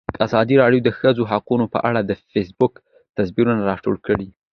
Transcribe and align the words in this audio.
ازادي 0.25 0.55
راډیو 0.61 0.81
د 0.83 0.85
د 0.87 0.89
ښځو 0.99 1.23
حقونه 1.31 1.65
په 1.73 1.79
اړه 1.89 1.99
د 2.03 2.11
فیسبوک 2.31 2.73
تبصرې 3.15 3.61
راټولې 3.69 4.01
کړي. 4.07 4.27